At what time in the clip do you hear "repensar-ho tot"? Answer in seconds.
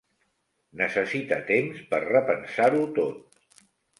2.07-3.41